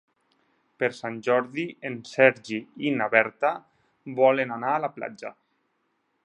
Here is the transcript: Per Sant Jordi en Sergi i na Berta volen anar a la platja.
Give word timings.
Per 0.83 0.87
Sant 0.99 1.19
Jordi 1.27 1.65
en 1.89 1.97
Sergi 2.13 2.59
i 2.87 2.95
na 2.97 3.11
Berta 3.17 3.53
volen 4.21 4.57
anar 4.57 4.73
a 4.79 4.81
la 4.87 4.91
platja. 4.99 5.35